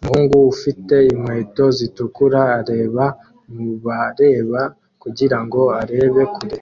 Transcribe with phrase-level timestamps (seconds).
[0.00, 3.04] Umuhungu ufite inkweto zitukura areba
[3.54, 4.62] mubareba
[5.02, 6.56] kugirango arebe kure